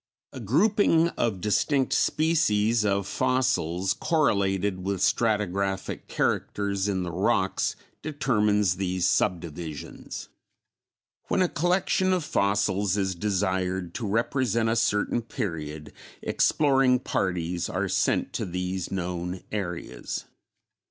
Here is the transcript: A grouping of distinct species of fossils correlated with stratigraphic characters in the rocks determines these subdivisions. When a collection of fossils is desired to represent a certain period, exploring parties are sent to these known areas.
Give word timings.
A 0.33 0.39
grouping 0.39 1.09
of 1.09 1.41
distinct 1.41 1.93
species 1.93 2.83
of 2.83 3.05
fossils 3.05 3.93
correlated 3.93 4.83
with 4.83 4.99
stratigraphic 4.99 6.07
characters 6.07 6.87
in 6.87 7.03
the 7.03 7.11
rocks 7.11 7.75
determines 8.01 8.77
these 8.77 9.05
subdivisions. 9.05 10.29
When 11.27 11.43
a 11.43 11.47
collection 11.47 12.13
of 12.13 12.23
fossils 12.23 12.97
is 12.97 13.13
desired 13.13 13.93
to 13.93 14.07
represent 14.07 14.69
a 14.69 14.75
certain 14.75 15.21
period, 15.21 15.93
exploring 16.23 16.97
parties 16.97 17.69
are 17.69 17.87
sent 17.87 18.33
to 18.33 18.45
these 18.47 18.89
known 18.89 19.41
areas. 19.51 20.25